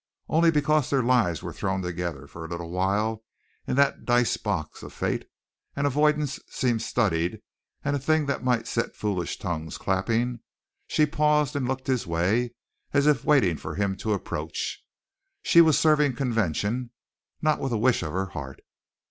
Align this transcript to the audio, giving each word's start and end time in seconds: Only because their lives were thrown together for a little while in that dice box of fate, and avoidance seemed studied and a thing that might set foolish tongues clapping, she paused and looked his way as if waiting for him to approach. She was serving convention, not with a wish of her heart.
Only 0.27 0.49
because 0.49 0.89
their 0.89 1.03
lives 1.03 1.43
were 1.43 1.53
thrown 1.53 1.83
together 1.83 2.25
for 2.25 2.43
a 2.43 2.47
little 2.47 2.71
while 2.71 3.23
in 3.67 3.75
that 3.75 4.03
dice 4.03 4.35
box 4.35 4.81
of 4.81 4.91
fate, 4.93 5.29
and 5.75 5.85
avoidance 5.85 6.39
seemed 6.49 6.81
studied 6.81 7.39
and 7.85 7.95
a 7.95 7.99
thing 7.99 8.25
that 8.25 8.43
might 8.43 8.65
set 8.67 8.95
foolish 8.95 9.37
tongues 9.37 9.77
clapping, 9.77 10.39
she 10.87 11.05
paused 11.05 11.55
and 11.55 11.67
looked 11.67 11.85
his 11.85 12.07
way 12.07 12.55
as 12.93 13.05
if 13.05 13.23
waiting 13.25 13.57
for 13.57 13.75
him 13.75 13.95
to 13.97 14.13
approach. 14.13 14.83
She 15.43 15.61
was 15.61 15.77
serving 15.77 16.15
convention, 16.15 16.89
not 17.43 17.59
with 17.59 17.71
a 17.71 17.77
wish 17.77 18.01
of 18.01 18.11
her 18.11 18.29
heart. 18.29 18.61